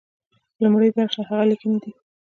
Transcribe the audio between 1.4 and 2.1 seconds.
ليکنې دي.